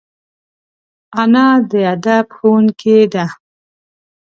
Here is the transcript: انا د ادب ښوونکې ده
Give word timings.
انا 1.21 1.47
د 1.69 1.71
ادب 1.93 2.25
ښوونکې 2.37 2.97
ده 3.13 3.25